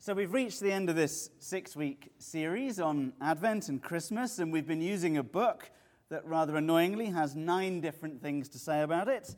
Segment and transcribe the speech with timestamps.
[0.00, 4.52] So, we've reached the end of this six week series on Advent and Christmas, and
[4.52, 5.72] we've been using a book
[6.08, 9.34] that rather annoyingly has nine different things to say about it.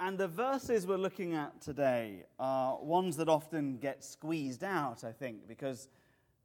[0.00, 5.12] And the verses we're looking at today are ones that often get squeezed out, I
[5.12, 5.86] think, because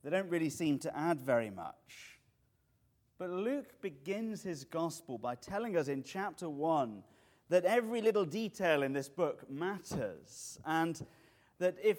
[0.03, 2.19] they don't really seem to add very much.
[3.17, 7.01] But Luke begins his gospel by telling us in chapter 1
[7.49, 11.03] that every little detail in this book matters, and
[11.57, 11.97] that if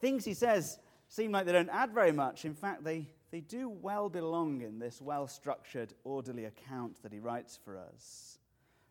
[0.00, 0.78] things he says
[1.08, 4.78] seem like they don't add very much, in fact, they, they do well belong in
[4.78, 8.38] this well structured, orderly account that he writes for us.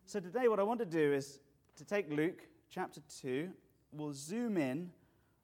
[0.06, 1.40] So today, what I want to do is
[1.76, 3.50] to take Luke chapter 2,
[3.92, 4.90] we'll zoom in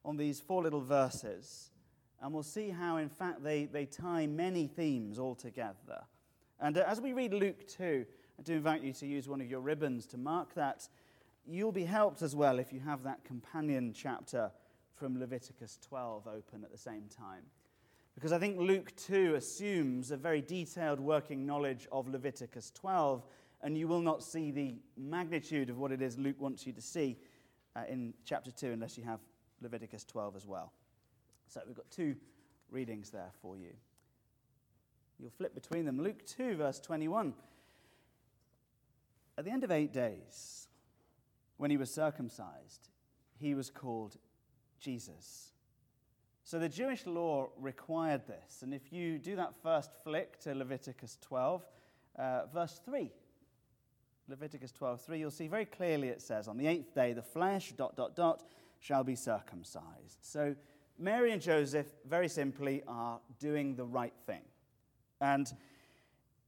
[0.05, 1.71] on these four little verses,
[2.21, 6.03] and we'll see how, in fact, they, they tie many themes all together.
[6.61, 8.07] And uh, as we read Luke 2,
[8.39, 10.89] I do invite you to use one of your ribbons to mark that.
[11.47, 14.53] You'll be helped as well if you have that companion chapter
[14.95, 17.43] from Leviticus 12 open at the same time.
[18.15, 23.25] Because I think Luke 2 assumes a very detailed working knowledge of Leviticus 12,
[23.63, 26.83] and you will not see the magnitude of what it is Luke wants you to
[26.83, 27.17] see
[27.75, 29.21] uh, in chapter 2 unless you have
[29.63, 30.73] Leviticus 12 as well.
[31.49, 32.17] So we've got two
[32.71, 33.73] readings there for you.
[35.19, 36.03] You'll flip between them.
[36.03, 37.35] Luke 2, verse 21.
[39.39, 40.69] At the end of eight days,
[41.57, 42.89] when he was circumcised,
[43.39, 44.17] he was called
[44.83, 45.53] Jesus.
[46.45, 48.63] So the Jewish law required this.
[48.63, 51.63] And if you do that first flick to Leviticus 12,
[52.19, 53.11] uh, verse 3,
[54.29, 57.73] Leviticus 12, 3, you'll see very clearly it says, On the eighth day, the flesh,
[57.73, 58.45] dot, dot, dot,
[58.81, 60.19] shall be circumcised.
[60.21, 60.57] So
[60.99, 64.43] Mary and Joseph, very simply, are doing the right thing.
[65.21, 65.51] And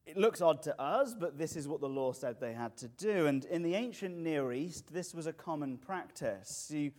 [0.07, 2.89] it looks odd to us, but this is what the law said they had to
[2.89, 3.27] do.
[3.27, 6.71] And in the ancient Near East, this was a common practice.
[6.73, 6.91] You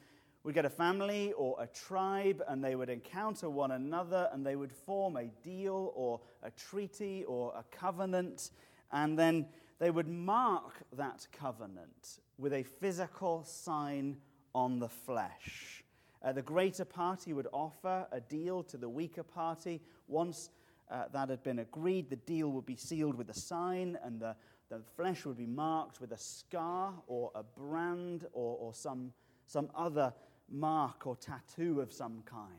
[0.45, 4.55] would get a family or a tribe, and they would encounter one another, and they
[4.55, 8.51] would form a deal or a treaty or a covenant,
[8.91, 9.47] and then
[9.79, 14.17] they would mark that covenant with a physical sign
[14.53, 15.83] on the flesh.
[16.23, 20.51] Uh, the greater party would offer a deal to the weaker party once
[20.91, 24.35] uh, that had been agreed, the deal would be sealed with a sign, and the,
[24.69, 29.11] the flesh would be marked with a scar or a brand or, or some,
[29.47, 30.13] some other
[30.49, 32.51] mark or tattoo of some kind,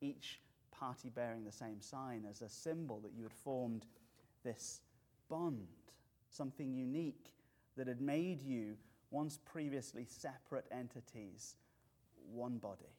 [0.00, 3.86] each party bearing the same sign as a symbol that you had formed
[4.44, 4.80] this
[5.28, 5.68] bond,
[6.30, 7.32] something unique
[7.76, 8.76] that had made you
[9.10, 11.56] once previously separate entities,
[12.32, 12.94] one body.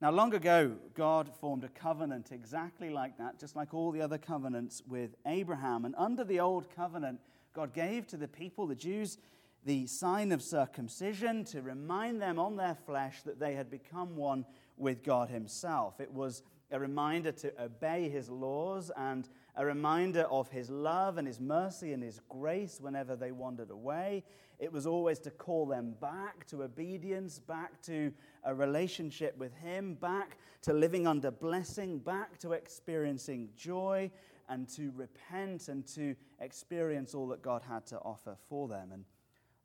[0.00, 4.18] Now, long ago, God formed a covenant exactly like that, just like all the other
[4.18, 5.84] covenants with Abraham.
[5.84, 7.20] And under the old covenant,
[7.54, 9.18] God gave to the people, the Jews,
[9.64, 14.44] the sign of circumcision to remind them on their flesh that they had become one
[14.76, 16.00] with God Himself.
[16.00, 21.26] It was a reminder to obey His laws and a reminder of His love and
[21.26, 24.24] His mercy and His grace whenever they wandered away.
[24.58, 28.12] It was always to call them back to obedience, back to
[28.44, 34.10] a relationship with Him, back to living under blessing, back to experiencing joy,
[34.48, 38.90] and to repent and to experience all that God had to offer for them.
[38.92, 39.04] And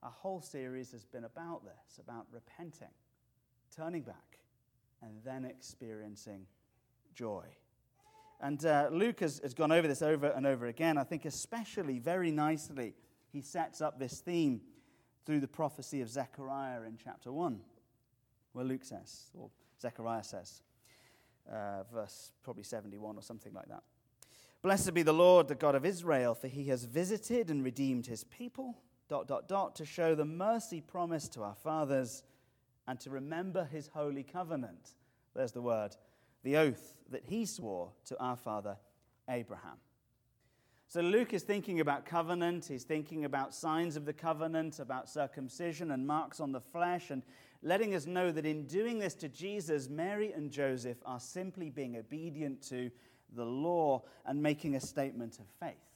[0.01, 2.93] our whole series has been about this about repenting,
[3.75, 4.39] turning back,
[5.01, 6.45] and then experiencing
[7.13, 7.45] joy.
[8.41, 10.97] And uh, Luke has, has gone over this over and over again.
[10.97, 12.93] I think, especially very nicely,
[13.31, 14.61] he sets up this theme
[15.25, 17.59] through the prophecy of Zechariah in chapter 1,
[18.53, 19.49] where Luke says, or
[19.81, 20.61] Zechariah says,
[21.51, 23.83] uh, verse probably 71 or something like that.
[24.61, 28.23] Blessed be the Lord, the God of Israel, for he has visited and redeemed his
[28.25, 28.77] people,
[29.09, 32.23] dot, dot, dot, to show the mercy promised to our fathers
[32.87, 34.91] and to remember his holy covenant.
[35.35, 35.95] There's the word,
[36.43, 38.77] the oath that he swore to our father
[39.29, 39.77] Abraham.
[40.87, 45.91] So Luke is thinking about covenant, he's thinking about signs of the covenant, about circumcision
[45.91, 47.21] and marks on the flesh, and
[47.61, 51.97] letting us know that in doing this to Jesus, Mary and Joseph are simply being
[51.97, 52.89] obedient to
[53.35, 55.88] the law and making a statement of faith.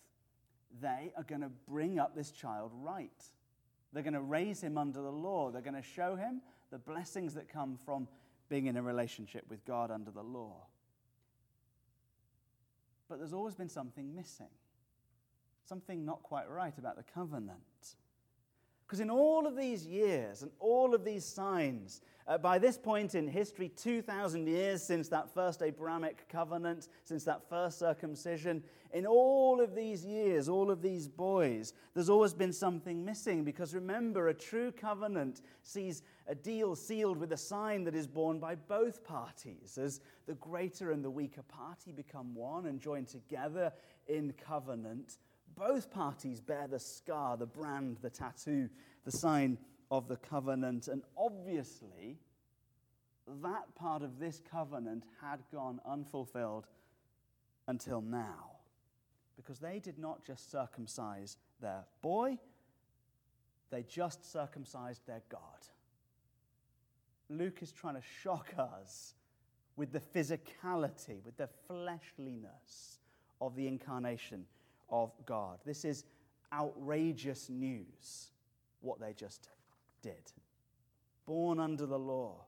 [0.81, 3.11] They are going to bring up this child right.
[3.91, 5.51] They're going to raise him under the law.
[5.51, 6.41] They're going to show him
[6.71, 8.07] the blessings that come from
[8.49, 10.65] being in a relationship with God under the law.
[13.07, 14.49] But there's always been something missing
[15.65, 17.95] something not quite right about the covenant.
[18.93, 23.15] Because in all of these years and all of these signs, uh, by this point
[23.15, 28.61] in history, 2,000 years since that first Abrahamic covenant, since that first circumcision,
[28.93, 33.43] in all of these years, all of these boys, there's always been something missing.
[33.43, 38.37] Because remember, a true covenant sees a deal sealed with a sign that is borne
[38.37, 39.79] by both parties.
[39.79, 43.73] As the greater and the weaker party become one and join together
[44.07, 45.17] in covenant,
[45.55, 48.69] both parties bear the scar, the brand, the tattoo,
[49.05, 49.57] the sign
[49.91, 50.87] of the covenant.
[50.87, 52.17] And obviously,
[53.41, 56.67] that part of this covenant had gone unfulfilled
[57.67, 58.51] until now.
[59.35, 62.37] Because they did not just circumcise their boy,
[63.71, 65.39] they just circumcised their God.
[67.29, 69.15] Luke is trying to shock us
[69.75, 72.99] with the physicality, with the fleshliness
[73.41, 74.45] of the incarnation
[74.93, 75.57] of God.
[75.65, 76.05] This is
[76.53, 78.29] outrageous news,
[78.81, 79.49] what they just
[80.03, 80.31] did.
[81.25, 82.45] Born under the law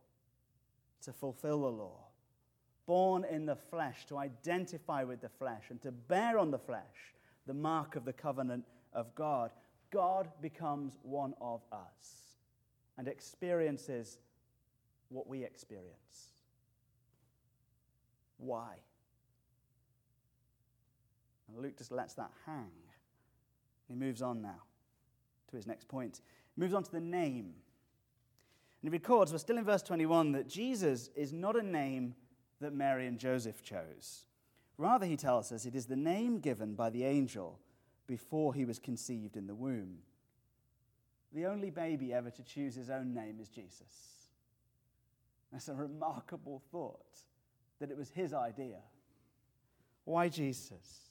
[1.02, 2.06] to fulfill the law,
[2.86, 7.16] born in the flesh to identify with the flesh and to bear on the flesh
[7.48, 8.64] the mark of the covenant
[8.94, 9.50] of God.
[9.92, 12.38] God becomes one of us
[12.98, 14.20] and experiences
[15.10, 16.30] what we experience.
[18.38, 18.76] Why?
[21.58, 22.72] Luke just lets that hang.
[23.88, 24.62] He moves on now
[25.50, 26.22] to his next point
[26.56, 27.54] He moves on to the name.
[28.82, 32.14] And he records, we're still in verse 21, that Jesus is not a name
[32.62, 34.26] that Mary and Joseph chose.
[34.78, 37.60] Rather, he tells us it is the name given by the angel
[38.08, 40.00] before he was conceived in the womb.
[41.34, 44.30] The only baby ever to choose his own name is Jesus.
[45.52, 47.24] That's a remarkable thought
[47.80, 48.80] that it was his idea.
[50.04, 51.05] Why Jesus?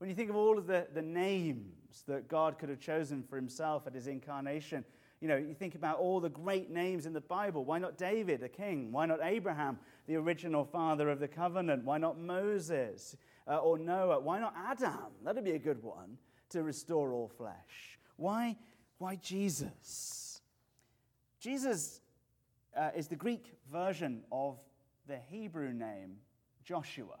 [0.00, 3.36] When you think of all of the, the names that God could have chosen for
[3.36, 4.82] himself at his incarnation,
[5.20, 7.66] you know, you think about all the great names in the Bible.
[7.66, 8.92] Why not David, a king?
[8.92, 11.84] Why not Abraham, the original father of the covenant?
[11.84, 13.14] Why not Moses
[13.46, 14.20] uh, or Noah?
[14.20, 15.12] Why not Adam?
[15.22, 16.16] That'd be a good one
[16.48, 17.98] to restore all flesh.
[18.16, 18.56] Why,
[18.96, 20.40] why Jesus?
[21.40, 22.00] Jesus
[22.74, 24.56] uh, is the Greek version of
[25.06, 26.16] the Hebrew name
[26.64, 27.18] Joshua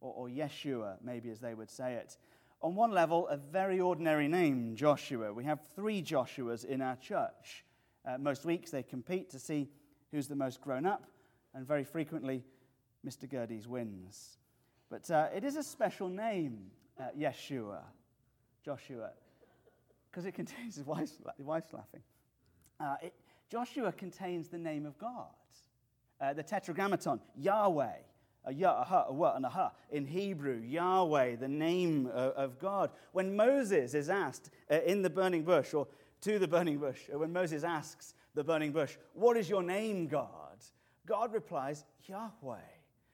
[0.00, 2.16] or, or Yeshua, maybe as they would say it.
[2.60, 5.32] On one level, a very ordinary name, Joshua.
[5.32, 7.64] We have three Joshuas in our church.
[8.04, 9.68] Uh, most weeks they compete to see
[10.10, 11.04] who's the most grown up,
[11.54, 12.42] and very frequently,
[13.06, 13.28] Mr.
[13.28, 14.38] Gerdes wins.
[14.90, 17.80] But uh, it is a special name, uh, Yeshua,
[18.64, 19.10] Joshua,
[20.10, 22.02] because it contains, his wife's, his wife's laughing.
[22.80, 23.14] Uh, it,
[23.50, 25.26] Joshua contains the name of God.
[26.20, 27.92] Uh, the tetragrammaton, Yahweh,
[28.44, 29.72] a yah, a ha, a wa, and a ha.
[29.90, 32.90] In Hebrew, Yahweh, the name of God.
[33.12, 35.86] When Moses is asked uh, in the burning bush, or
[36.22, 40.06] to the burning bush, uh, when Moses asks the burning bush, What is your name,
[40.06, 40.56] God?
[41.06, 42.58] God replies, Yahweh.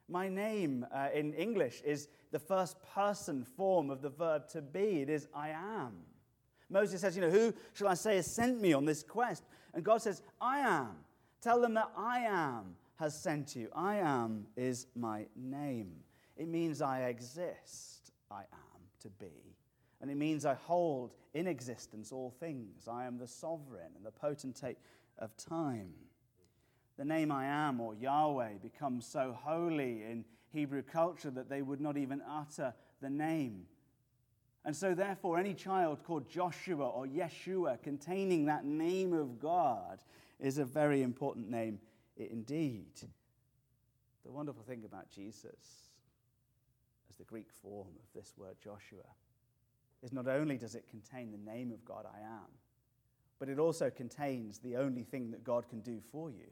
[0.09, 5.01] My name uh, in English is the first person form of the verb to be.
[5.01, 5.95] It is I am.
[6.69, 9.45] Moses says, You know, who shall I say has sent me on this quest?
[9.73, 10.97] And God says, I am.
[11.41, 13.69] Tell them that I am has sent you.
[13.75, 15.93] I am is my name.
[16.37, 18.13] It means I exist.
[18.31, 19.57] I am to be.
[20.01, 22.89] And it means I hold in existence all things.
[22.89, 24.79] I am the sovereign and the potentate
[25.19, 25.93] of time.
[26.97, 31.81] The name I am, or Yahweh, becomes so holy in Hebrew culture that they would
[31.81, 33.65] not even utter the name.
[34.65, 40.01] And so, therefore, any child called Joshua or Yeshua, containing that name of God,
[40.39, 41.79] is a very important name
[42.17, 42.93] indeed.
[44.25, 45.91] The wonderful thing about Jesus,
[47.11, 49.05] as the Greek form of this word Joshua,
[50.03, 52.49] is not only does it contain the name of God I am,
[53.39, 56.47] but it also contains the only thing that God can do for you,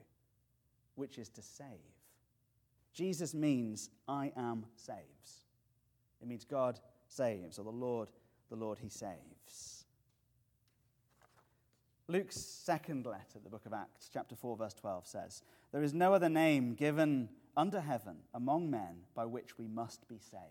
[0.95, 1.67] which is to save.
[2.93, 5.45] Jesus means I am saves.
[6.21, 8.09] It means God saves, or the Lord,
[8.49, 9.82] the Lord, He saves.
[12.07, 15.41] Luke's second letter, the book of Acts, chapter 4, verse 12, says,
[15.71, 20.17] There is no other name given under heaven among men by which we must be
[20.17, 20.43] saved.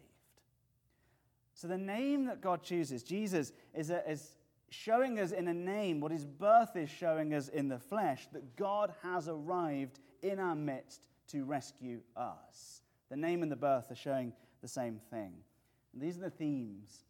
[1.54, 4.37] So the name that God chooses, Jesus, is, a, is
[4.71, 8.56] showing us in a name what his birth is showing us in the flesh, that
[8.56, 12.80] God has arrived in our midst to rescue us.
[13.11, 14.32] The name and the birth are showing
[14.62, 15.35] the same thing.
[15.92, 17.04] And these are the themes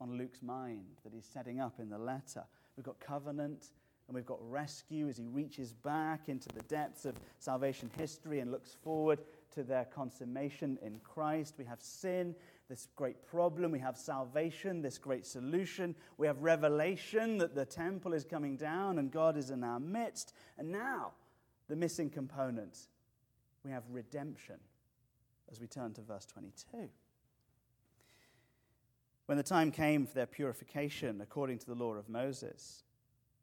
[0.00, 2.44] on Luke's mind that he's setting up in the letter.
[2.78, 3.70] We've got covenant
[4.06, 8.52] and we've got rescue as he reaches back into the depths of salvation history and
[8.52, 9.18] looks forward
[9.56, 11.54] to their consummation in Christ.
[11.58, 12.36] We have sin
[12.68, 13.72] this great problem.
[13.72, 15.96] We have salvation, this great solution.
[16.18, 20.32] We have revelation that the temple is coming down and God is in our midst.
[20.56, 21.14] And now,
[21.68, 22.78] the missing component,
[23.64, 24.60] we have redemption
[25.50, 26.88] as we turn to verse 22.
[29.28, 32.82] When the time came for their purification according to the law of Moses,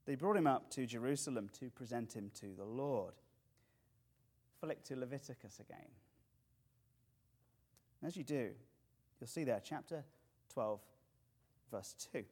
[0.07, 3.13] they brought him up to Jerusalem to present him to the Lord.
[4.59, 5.91] Flick to Leviticus again.
[8.03, 8.49] As you do,
[9.21, 10.03] you'll see there, chapter
[10.55, 10.79] 12,
[11.71, 12.23] verse 2.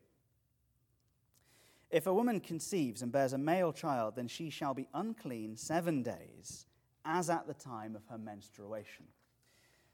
[1.92, 6.02] If a woman conceives and bears a male child, then she shall be unclean seven
[6.02, 6.66] days,
[7.06, 9.06] as at the time of her menstruation.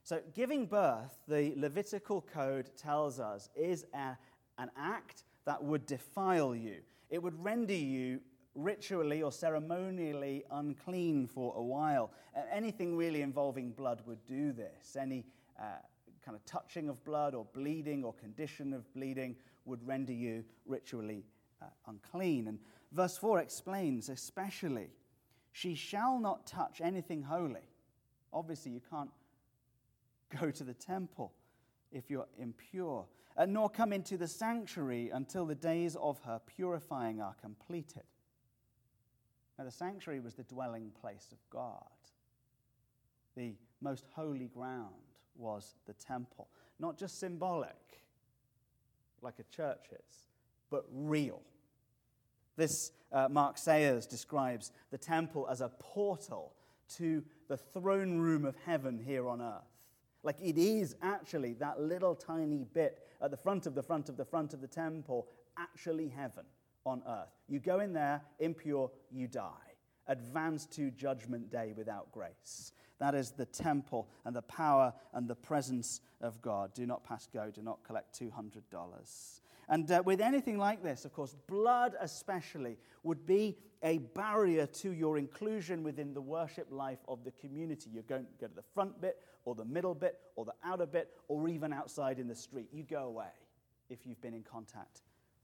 [0.09, 4.17] So, giving birth, the Levitical code tells us, is a,
[4.57, 6.77] an act that would defile you.
[7.11, 8.19] It would render you
[8.55, 12.09] ritually or ceremonially unclean for a while.
[12.51, 14.97] Anything really involving blood would do this.
[14.99, 15.27] Any
[15.59, 15.65] uh,
[16.25, 19.35] kind of touching of blood or bleeding or condition of bleeding
[19.65, 21.23] would render you ritually
[21.61, 22.47] uh, unclean.
[22.47, 22.57] And
[22.93, 24.89] verse 4 explains, especially,
[25.51, 27.69] she shall not touch anything holy.
[28.33, 29.11] Obviously, you can't
[30.29, 31.33] go to the temple
[31.91, 33.05] if you're impure,
[33.37, 38.03] uh, nor come into the sanctuary until the days of her purifying are completed.
[39.57, 41.83] Now, the sanctuary was the dwelling place of God.
[43.35, 44.93] The most holy ground
[45.35, 46.47] was the temple.
[46.79, 47.75] Not just symbolic,
[49.21, 50.27] like a church is,
[50.69, 51.41] but real.
[52.55, 56.53] This, uh, Mark Sayers describes the temple as a portal
[56.97, 59.78] to the throne room of heaven here on earth.
[60.23, 64.17] Like it is actually that little tiny bit at the front of the front of
[64.17, 66.45] the front of the temple, actually heaven
[66.85, 67.29] on earth.
[67.47, 69.49] You go in there, impure, you die.
[70.07, 72.73] Advance to judgment day without grace.
[72.99, 76.73] That is the temple and the power and the presence of God.
[76.73, 79.41] Do not pass go, do not collect $200.
[79.69, 84.91] And uh, with anything like this, of course, blood especially would be a barrier to
[84.91, 87.91] your inclusion within the worship life of the community.
[87.93, 90.87] You're going to go to the front bit, or the middle bit, or the outer
[90.87, 92.67] bit, or even outside in the street.
[92.73, 93.29] You go away
[93.89, 95.01] if you've been in contact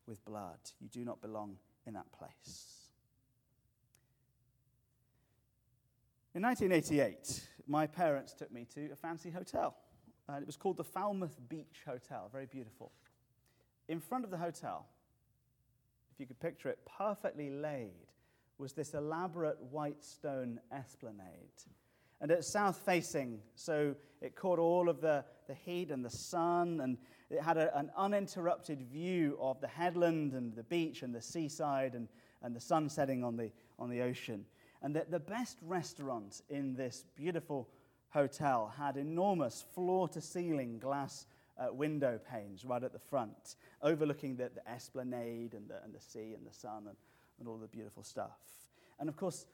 [0.07, 0.57] with blood.
[0.81, 2.89] You do not belong in that place.
[6.33, 9.75] In 1988, my parents took me to a fancy hotel.
[10.27, 12.91] Uh, it was called the Falmouth Beach Hotel, very beautiful.
[13.87, 14.85] In front of the hotel,
[16.13, 17.91] if you could picture it, perfectly laid,
[18.57, 21.63] was this elaborate white stone esplanade.
[22.21, 26.79] And it's south facing, so it caught all of the, the heat and the sun,
[26.81, 26.97] and
[27.29, 31.93] it had a, an uninterrupted view of the headland and the beach and the seaside
[31.93, 32.07] and,
[32.41, 34.45] and the sun setting on the, on the ocean.
[34.81, 37.69] And that the best restaurant in this beautiful
[38.09, 41.25] hotel had enormous floor to ceiling glass
[41.57, 45.99] uh, window panes right at the front, overlooking the, the esplanade and the, and the
[45.99, 46.97] sea and the sun and,
[47.39, 48.39] and all the beautiful stuff.
[48.99, 49.45] And of course,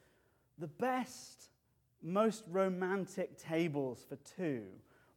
[0.57, 1.49] the best,
[2.01, 4.63] most romantic tables for two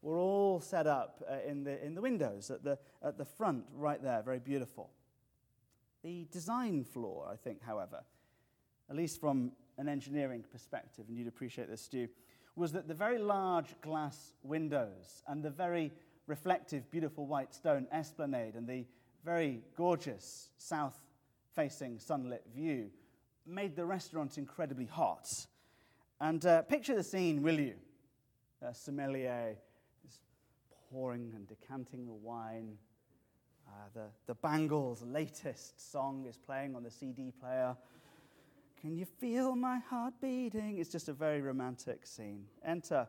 [0.03, 3.65] were all set up uh, in, the, in the windows at the, at the front,
[3.75, 4.91] right there, very beautiful.
[6.03, 8.05] The design flaw, I think, however,
[8.91, 12.09] at least from an engineering perspective, and you'd appreciate this, Stu,
[12.57, 15.93] was that the very large glass windows and the very
[16.27, 18.85] reflective, beautiful white stone esplanade and the
[19.25, 20.99] very gorgeous south
[21.55, 22.91] facing sunlit view
[23.47, 25.29] made the restaurant incredibly hot.
[26.21, 27.75] And uh, picture the scene, will you?
[28.63, 29.57] A sommelier
[30.07, 30.21] is
[30.91, 32.79] pouring and decanting the wine.
[33.67, 37.77] Uh, the, the Bangles' latest song is playing on the CD player.
[38.81, 40.79] Can you feel my heart beating?
[40.79, 42.45] It's just a very romantic scene.
[42.65, 43.07] Enter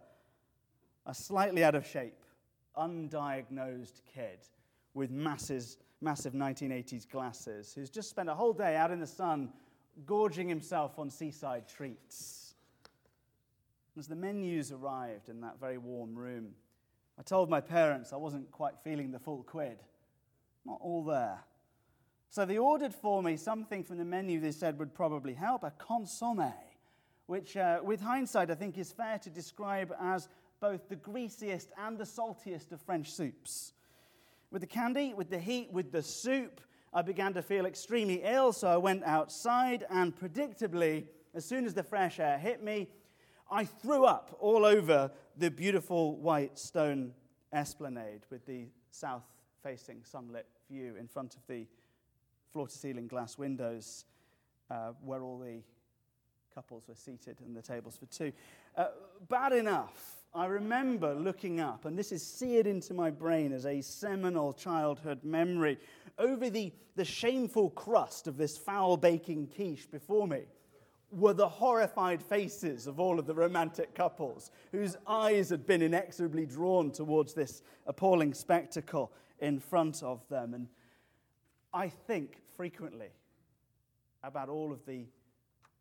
[1.05, 2.24] a slightly out of shape,
[2.77, 4.39] undiagnosed kid
[4.93, 9.49] with masses, massive 1980s glasses who's just spent a whole day out in the sun
[10.05, 12.55] gorging himself on seaside treats.
[13.97, 16.53] As the menus arrived in that very warm room,
[17.17, 19.77] I told my parents I wasn't quite feeling the full quid.
[20.65, 21.39] Not all there.
[22.29, 25.71] So they ordered for me something from the menu they said would probably help a
[25.71, 26.53] consomme,
[27.27, 30.27] which, uh, with hindsight, I think is fair to describe as
[30.59, 33.73] both the greasiest and the saltiest of French soups.
[34.51, 36.61] With the candy, with the heat, with the soup,
[36.93, 41.73] I began to feel extremely ill, so I went outside, and predictably, as soon as
[41.73, 42.87] the fresh air hit me,
[43.51, 47.13] I threw up all over the beautiful white stone
[47.51, 49.25] esplanade with the south
[49.61, 51.67] facing sunlit view in front of the
[52.51, 54.05] floor to ceiling glass windows
[54.71, 55.61] uh, where all the
[56.53, 58.31] Couples were seated and the tables for two.
[58.77, 58.87] Uh,
[59.27, 60.24] bad enough.
[60.35, 65.23] I remember looking up, and this is seared into my brain as a seminal childhood
[65.23, 65.79] memory,
[66.19, 70.41] over the, the shameful crust of this foul baking quiche before me
[71.09, 76.45] were the horrified faces of all of the romantic couples whose eyes had been inexorably
[76.45, 80.53] drawn towards this appalling spectacle in front of them.
[80.53, 80.67] And
[81.73, 83.09] I think frequently
[84.21, 85.05] about all of the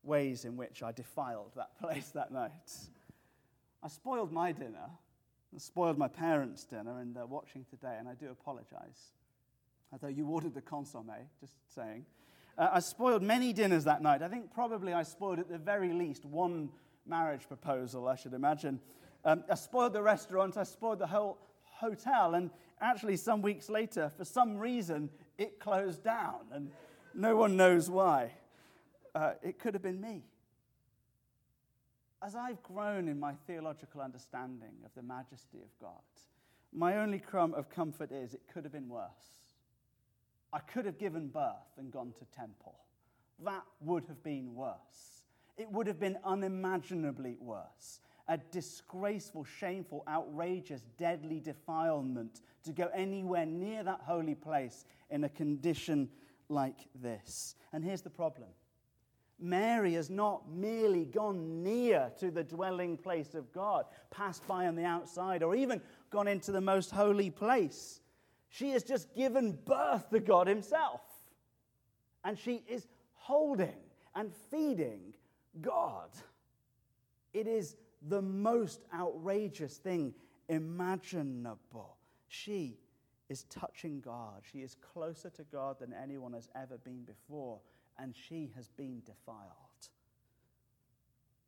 [0.04, 2.70] ways in which I defiled that place that night.
[3.84, 4.88] I spoiled my dinner,
[5.52, 9.12] and spoiled my parents' dinner, and they're watching today, and I do apologize.
[9.92, 12.06] Although you ordered the consomme, just saying.
[12.56, 14.22] Uh, I spoiled many dinners that night.
[14.22, 16.70] I think probably I spoiled at the very least one
[17.06, 18.80] marriage proposal, I should imagine.
[19.22, 22.50] Um, I spoiled the restaurant, I spoiled the whole hotel, and
[22.80, 26.70] actually, some weeks later, for some reason, it closed down, and
[27.14, 28.32] no one knows why.
[29.14, 30.22] Uh, it could have been me.
[32.24, 36.00] As I've grown in my theological understanding of the majesty of God,
[36.72, 39.10] my only crumb of comfort is it could have been worse.
[40.50, 42.76] I could have given birth and gone to temple.
[43.44, 45.24] That would have been worse.
[45.58, 48.00] It would have been unimaginably worse.
[48.26, 55.28] A disgraceful, shameful, outrageous, deadly defilement to go anywhere near that holy place in a
[55.28, 56.08] condition
[56.48, 57.54] like this.
[57.74, 58.48] And here's the problem
[59.44, 64.74] Mary has not merely gone near to the dwelling place of God, passed by on
[64.74, 68.00] the outside, or even gone into the most holy place.
[68.48, 71.02] She has just given birth to God Himself.
[72.24, 73.76] And she is holding
[74.14, 75.12] and feeding
[75.60, 76.08] God.
[77.34, 77.76] It is
[78.08, 80.14] the most outrageous thing
[80.48, 81.98] imaginable.
[82.28, 82.78] She
[83.28, 84.42] is touching God.
[84.50, 87.60] She is closer to God than anyone has ever been before,
[87.98, 89.50] and she has been defiled.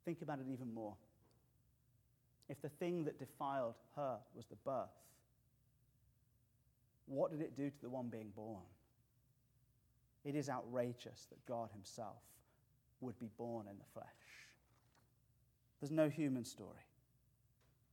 [0.05, 0.95] Think about it even more.
[2.49, 4.89] If the thing that defiled her was the birth,
[7.07, 8.63] what did it do to the one being born?
[10.25, 12.23] It is outrageous that God Himself
[13.01, 14.07] would be born in the flesh.
[15.81, 16.85] There's no human story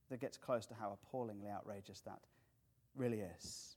[0.10, 2.20] that gets close to how appallingly outrageous that
[2.96, 3.76] really is.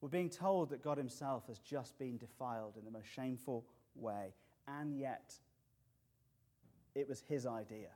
[0.00, 4.34] We're being told that God Himself has just been defiled in the most shameful way,
[4.66, 5.34] and yet
[6.94, 7.90] it was His idea.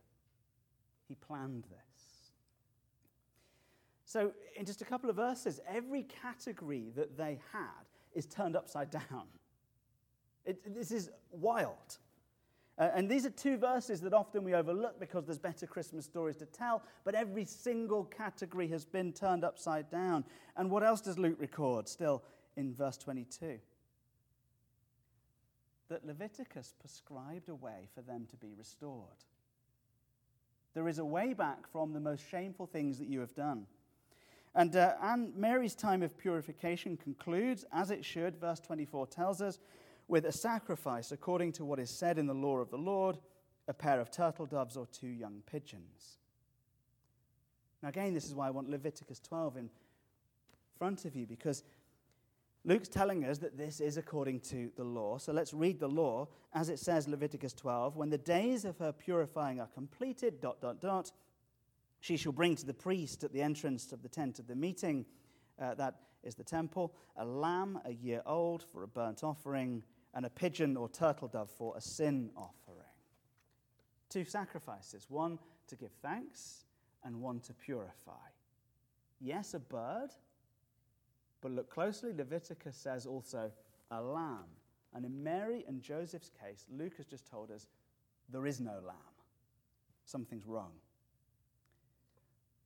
[1.08, 2.30] He planned this.
[4.04, 8.90] So, in just a couple of verses, every category that they had is turned upside
[8.90, 9.26] down.
[10.44, 11.98] It, this is wild.
[12.76, 16.36] Uh, and these are two verses that often we overlook because there's better Christmas stories
[16.36, 20.24] to tell, but every single category has been turned upside down.
[20.56, 22.24] And what else does Luke record still
[22.56, 23.58] in verse 22?
[25.88, 29.22] That Leviticus prescribed a way for them to be restored.
[30.74, 33.66] There is a way back from the most shameful things that you have done.
[34.56, 39.60] And, uh, and Mary's time of purification concludes, as it should, verse 24 tells us,
[40.08, 43.18] with a sacrifice according to what is said in the law of the Lord
[43.66, 46.18] a pair of turtle doves or two young pigeons.
[47.82, 49.70] Now, again, this is why I want Leviticus 12 in
[50.78, 51.64] front of you, because
[52.64, 55.18] Luke's telling us that this is according to the law.
[55.18, 57.96] So let's read the law as it says, Leviticus 12.
[57.96, 61.12] When the days of her purifying are completed, dot, dot, dot,
[62.00, 65.04] she shall bring to the priest at the entrance of the tent of the meeting,
[65.60, 69.82] uh, that is the temple, a lamb a year old for a burnt offering,
[70.14, 72.80] and a pigeon or turtle dove for a sin offering.
[74.08, 76.64] Two sacrifices, one to give thanks
[77.04, 78.12] and one to purify.
[79.20, 80.10] Yes, a bird,
[81.40, 83.50] but look closely, Leviticus says also
[83.90, 84.46] a lamb.
[84.94, 87.66] And in Mary and Joseph's case, Luke has just told us
[88.30, 88.96] there is no lamb.
[90.04, 90.72] Something's wrong.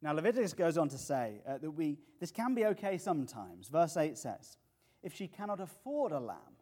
[0.00, 3.68] Now, Leviticus goes on to say uh, that we, this can be okay sometimes.
[3.68, 4.58] Verse 8 says,
[5.02, 6.57] If she cannot afford a lamb,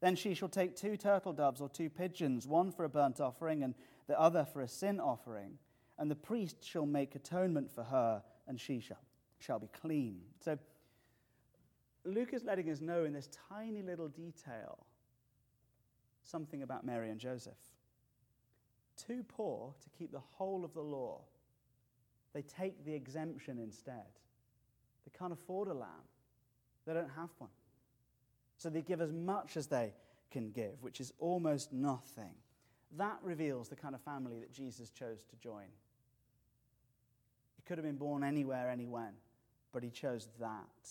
[0.00, 3.62] then she shall take two turtle doves or two pigeons, one for a burnt offering
[3.62, 3.74] and
[4.06, 5.58] the other for a sin offering,
[5.98, 9.02] and the priest shall make atonement for her, and she shall,
[9.38, 10.20] shall be clean.
[10.40, 10.58] So,
[12.04, 14.86] Luke is letting us know in this tiny little detail
[16.22, 17.58] something about Mary and Joseph.
[18.96, 21.20] Too poor to keep the whole of the law
[22.34, 24.06] they take the exemption instead.
[25.04, 25.88] They can't afford a lamb,
[26.86, 27.50] they don't have one.
[28.58, 29.94] So they give as much as they
[30.30, 32.34] can give, which is almost nothing.
[32.96, 35.68] That reveals the kind of family that Jesus chose to join.
[37.56, 39.12] He could have been born anywhere, anywhen,
[39.72, 40.88] but he chose that.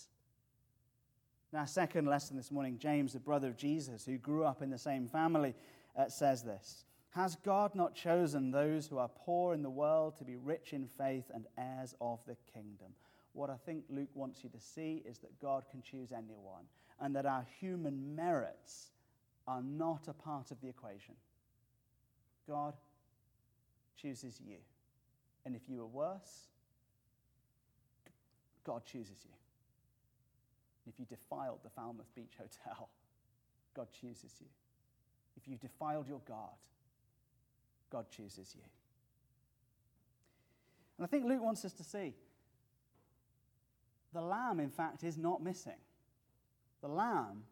[1.51, 4.77] Now, second lesson this morning James, the brother of Jesus, who grew up in the
[4.77, 5.53] same family,
[5.95, 10.23] uh, says this Has God not chosen those who are poor in the world to
[10.23, 12.93] be rich in faith and heirs of the kingdom?
[13.33, 16.65] What I think Luke wants you to see is that God can choose anyone
[16.99, 18.87] and that our human merits
[19.47, 21.15] are not a part of the equation.
[22.47, 22.73] God
[24.01, 24.57] chooses you.
[25.45, 26.47] And if you are worse,
[28.63, 29.33] God chooses you.
[30.87, 32.89] If you defiled the Falmouth Beach Hotel,
[33.75, 34.47] God chooses you.
[35.37, 36.55] If you defiled your God,
[37.89, 38.63] God chooses you.
[40.97, 42.13] And I think Luke wants us to see
[44.13, 45.73] the lamb, in fact, is not missing.
[46.81, 47.43] The lamb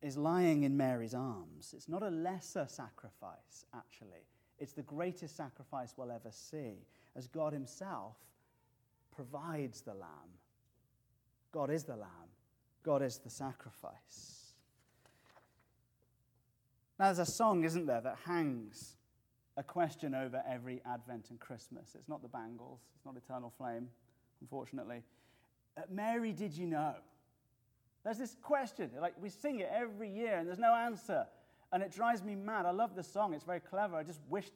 [0.00, 1.72] is lying in Mary's arms.
[1.76, 4.26] It's not a lesser sacrifice, actually.
[4.58, 8.16] It's the greatest sacrifice we'll ever see, as God Himself
[9.14, 10.38] provides the lamb.
[11.52, 12.30] God is the lamb,
[12.82, 14.54] God is the sacrifice.
[16.98, 18.96] Now, there's a song, isn't there, that hangs
[19.56, 21.94] a question over every Advent and Christmas.
[21.94, 23.88] It's not the Bangles, it's not Eternal Flame,
[24.40, 25.02] unfortunately.
[25.76, 26.94] Uh, Mary, did you know?
[28.04, 31.26] There's this question, like we sing it every year and there's no answer.
[31.72, 32.66] And it drives me mad.
[32.66, 33.96] I love the song, it's very clever.
[33.96, 34.50] I just wish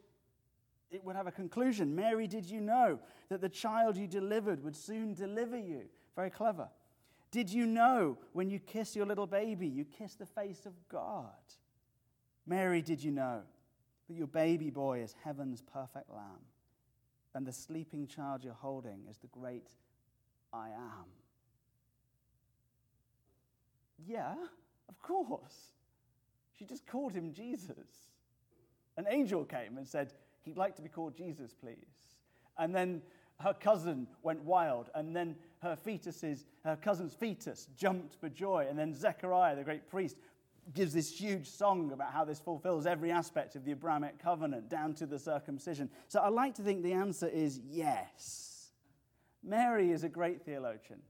[0.90, 1.94] it would have a conclusion.
[1.94, 5.82] Mary, did you know that the child you delivered would soon deliver you?
[6.14, 6.68] Very clever.
[7.30, 11.30] Did you know when you kiss your little baby, you kiss the face of God?
[12.46, 13.42] Mary, did you know
[14.08, 16.44] that your baby boy is heaven's perfect lamb
[17.34, 19.68] and the sleeping child you're holding is the great
[20.52, 21.04] I am?
[24.04, 24.34] Yeah,
[24.88, 25.72] of course.
[26.58, 28.10] She just called him Jesus.
[28.96, 32.14] An angel came and said, He'd like to be called Jesus, please.
[32.56, 33.02] And then
[33.40, 38.78] her cousin went wild, and then her fetuses, her cousin's fetus jumped for joy, and
[38.78, 40.16] then Zechariah, the great priest,
[40.74, 44.94] gives this huge song about how this fulfills every aspect of the Abrahamic covenant down
[44.94, 45.90] to the circumcision.
[46.08, 48.70] So I like to think the answer is yes.
[49.44, 51.00] Mary is a great theologian.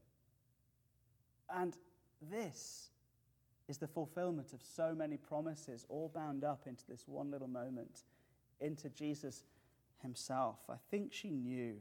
[1.49, 1.75] And
[2.21, 2.89] this
[3.67, 8.03] is the fulfillment of so many promises, all bound up into this one little moment,
[8.61, 9.43] into Jesus
[10.01, 10.57] himself.
[10.69, 11.75] I think she knew,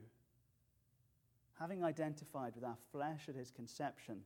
[1.58, 4.22] having identified with our flesh at his conception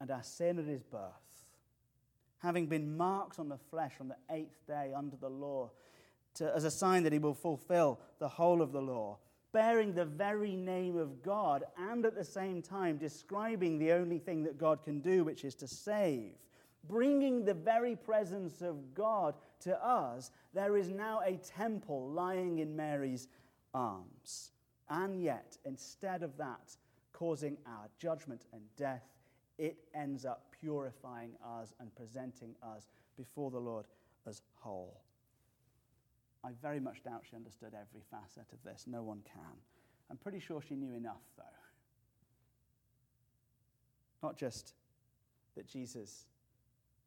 [0.00, 1.44] and our sin at his birth,
[2.38, 5.70] having been marked on the flesh on the eighth day under the law,
[6.34, 9.18] to, as a sign that he will fulfill the whole of the law
[9.52, 14.42] bearing the very name of God and at the same time describing the only thing
[14.44, 16.32] that God can do, which is to save,
[16.88, 22.74] bringing the very presence of God to us, there is now a temple lying in
[22.74, 23.28] Mary's
[23.74, 24.50] arms.
[24.88, 26.76] And yet, instead of that
[27.12, 29.04] causing our judgment and death,
[29.58, 33.86] it ends up purifying us and presenting us before the Lord
[34.26, 35.01] as whole.
[36.44, 38.84] I very much doubt she understood every facet of this.
[38.86, 39.56] No one can.
[40.10, 41.44] I'm pretty sure she knew enough, though.
[44.22, 44.74] Not just
[45.56, 46.26] that Jesus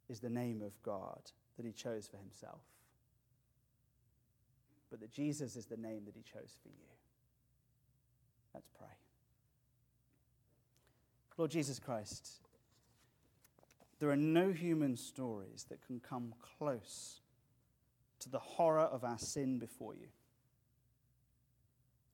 [0.10, 2.62] is the name of God that he chose for himself,
[4.90, 6.94] but that Jesus is the name that he chose for you.
[8.54, 8.88] Let's pray.
[11.38, 12.40] Lord Jesus Christ,
[14.00, 17.20] there are no human stories that can come close
[18.26, 20.08] to the horror of our sin before you.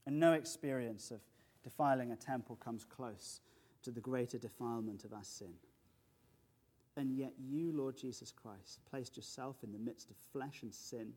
[0.05, 1.21] And no experience of
[1.63, 3.39] defiling a temple comes close
[3.83, 5.53] to the greater defilement of our sin.
[6.97, 11.13] And yet, you, Lord Jesus Christ, placed yourself in the midst of flesh and sin,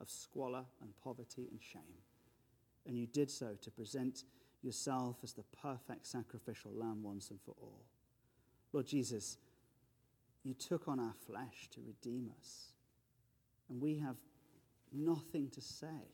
[0.00, 1.82] of squalor and poverty and shame.
[2.86, 4.24] And you did so to present
[4.62, 7.84] yourself as the perfect sacrificial lamb once and for all.
[8.72, 9.36] Lord Jesus,
[10.42, 12.72] you took on our flesh to redeem us.
[13.68, 14.16] And we have
[14.92, 16.12] nothing to say,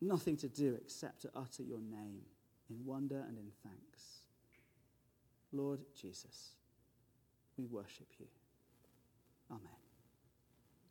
[0.00, 2.22] nothing to do except to utter your name
[2.68, 4.20] in wonder and in thanks.
[5.52, 6.52] Lord Jesus,
[7.56, 8.26] we worship you.
[9.50, 9.79] Amen.